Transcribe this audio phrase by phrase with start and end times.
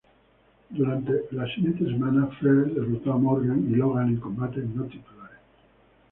[0.71, 5.37] Durante las siguientes semanas, Flair derrotó a Morgan y Logan en combates no titulares.